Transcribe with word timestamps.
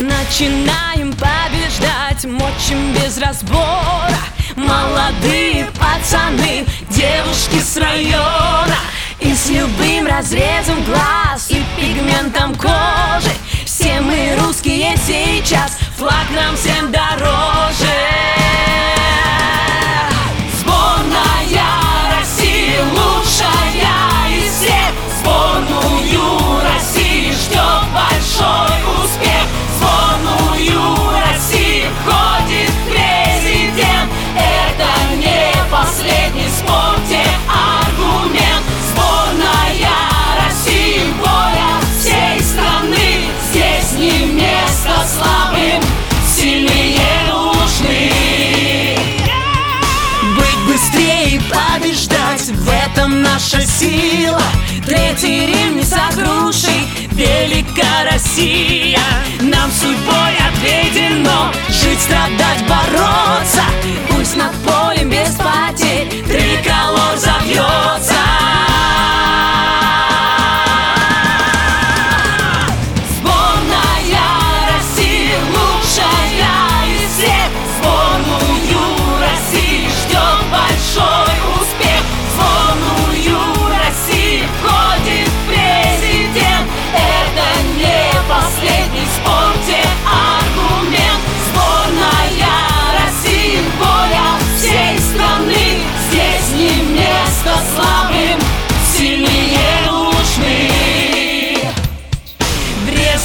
Начинаем 0.00 1.12
побеждать, 1.12 2.24
мочим 2.24 2.92
без 2.92 3.18
разбора. 3.18 4.16
Молодые 4.54 5.66
пацаны, 5.76 6.64
девушки 6.90 7.60
с 7.60 7.76
района. 7.76 8.76
И 9.18 9.34
с 9.34 9.50
любым 9.50 10.06
разрезом 10.06 10.84
глаз 10.84 11.50
и 11.50 11.64
пигментом 11.76 12.54
кожи. 12.54 13.32
Все 13.66 14.00
мы 14.00 14.36
русские 14.40 14.96
сейчас, 15.04 15.77
наша 53.38 53.60
сила. 53.64 54.42
Третий 54.84 55.46
Рим 55.46 55.76
не 55.76 55.84
сокруши. 55.84 56.72
Велика 57.12 58.04
Россия. 58.10 58.98
Нам 59.40 59.70
судьбой 59.70 60.34
отведено 60.48 61.52
Жить, 61.68 62.00
страдать, 62.00 62.64
бороться. 62.68 63.62
Пусть 64.10 64.36
над 64.36 64.52
полем 64.64 64.87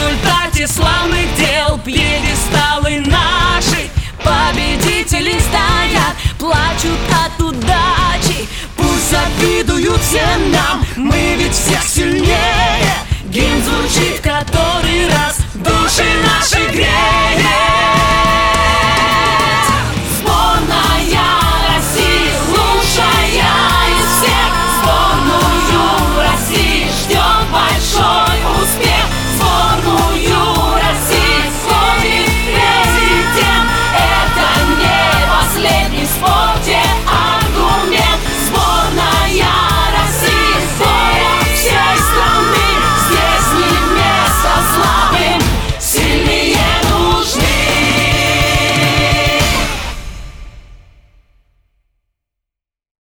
результате 0.00 0.66
славных 0.66 1.26
дел 1.36 1.78
Пьедесталы 1.84 3.00
наши 3.06 3.90
Победители 4.22 5.38
стоят 5.38 6.14
Плачут 6.38 6.98
от 7.10 7.42
удачи 7.42 8.48
Пусть 8.76 9.10
завидуют 9.10 10.00
все 10.00 10.24
нам. 10.52 10.84
Мы 10.96 11.36
ведь 11.36 11.52
всех 11.52 11.82